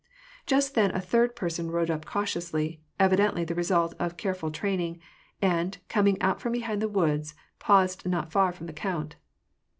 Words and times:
Just 0.47 0.73
then 0.73 0.89
a 0.95 0.99
third 0.99 1.35
person 1.35 1.69
rode 1.69 1.91
up 1.91 2.05
cautiously— 2.05 2.81
evidently 2.99 3.43
the 3.45 3.53
result 3.53 3.93
of 3.99 4.17
careful 4.17 4.49
training— 4.49 4.99
and, 5.43 5.77
coming 5.89 6.19
out 6.23 6.41
from 6.41 6.53
behind 6.53 6.81
the 6.81 6.89
woods, 6.89 7.35
paused 7.59 8.07
not 8.09 8.31
far 8.31 8.51
from 8.51 8.65
the 8.65 8.73
count. 8.73 9.15